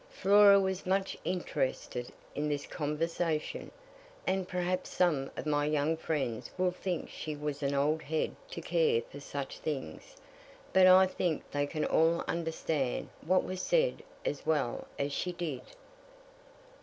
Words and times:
Flora 0.09 0.59
was 0.59 0.87
much 0.87 1.15
interested 1.23 2.11
in 2.33 2.49
this 2.49 2.65
conversation, 2.65 3.69
and 4.25 4.47
perhaps 4.47 4.89
some 4.89 5.29
of 5.37 5.45
my 5.45 5.63
young 5.67 5.95
friends 5.95 6.49
will 6.57 6.71
think 6.71 7.07
she 7.07 7.35
was 7.35 7.61
an 7.61 7.75
old 7.75 8.01
head 8.01 8.35
to 8.49 8.61
care 8.61 9.03
for 9.11 9.19
such 9.19 9.59
things; 9.59 10.15
but 10.73 10.87
I 10.87 11.05
think 11.05 11.43
they 11.51 11.67
can 11.67 11.85
all 11.85 12.21
understand 12.27 13.09
what 13.23 13.43
was 13.43 13.61
said 13.61 14.01
as 14.25 14.43
well 14.43 14.87
as 14.97 15.11
she 15.13 15.33
did. 15.33 15.61